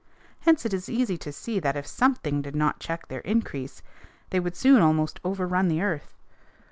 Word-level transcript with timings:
Hence 0.39 0.65
it 0.65 0.73
is 0.73 0.89
easy 0.89 1.15
to 1.19 1.31
see 1.31 1.59
that 1.59 1.77
if 1.77 1.85
something 1.85 2.41
did 2.41 2.55
not 2.55 2.79
check 2.79 3.07
their 3.07 3.19
increase 3.19 3.83
they 4.31 4.39
would 4.39 4.55
soon 4.55 4.81
almost 4.81 5.19
overrun 5.23 5.67
the 5.67 5.83
earth. 5.83 6.15